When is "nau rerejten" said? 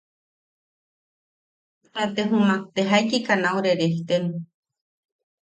3.43-4.25